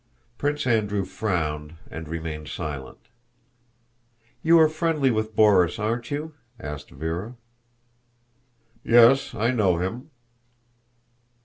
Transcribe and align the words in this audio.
Prince 0.39 0.65
Andrew 0.65 1.05
frowned 1.05 1.75
and 1.91 2.07
remained 2.09 2.47
silent. 2.47 2.97
"You 4.41 4.57
are 4.57 4.67
friendly 4.67 5.11
with 5.11 5.35
Borís, 5.35 5.77
aren't 5.77 6.09
you?" 6.09 6.33
asked 6.59 6.89
Véra. 6.89 7.35
"Yes, 8.83 9.35
I 9.35 9.51
know 9.51 9.77
him...." 9.77 10.09